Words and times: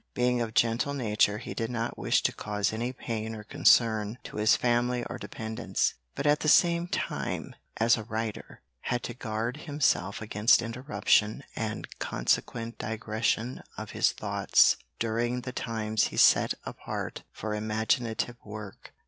Being 0.15 0.41
of 0.41 0.55
gentle 0.55 0.95
nature 0.95 1.37
he 1.37 1.53
did 1.53 1.69
not 1.69 1.95
wish 1.95 2.23
to 2.23 2.33
cause 2.33 2.73
any 2.73 2.91
pain 2.91 3.35
or 3.35 3.43
concern 3.43 4.17
to 4.23 4.37
his 4.37 4.55
family 4.55 5.05
or 5.07 5.19
dependents; 5.19 5.93
but 6.15 6.25
at 6.25 6.39
the 6.39 6.47
same 6.47 6.87
time 6.87 7.53
he, 7.55 7.85
as 7.85 7.97
a 7.97 8.03
writer, 8.05 8.63
had 8.79 9.03
to 9.03 9.13
guard 9.13 9.57
himself 9.57 10.19
against 10.19 10.63
interruption 10.63 11.43
and 11.55 11.99
consequent 11.99 12.79
digression 12.79 13.61
of 13.77 13.91
his 13.91 14.11
thoughts 14.11 14.75
during 14.97 15.41
the 15.41 15.53
times 15.53 16.05
he 16.05 16.17
set 16.17 16.55
apart 16.65 17.21
for 17.31 17.53
imaginative 17.53 18.37
work. 18.43 18.95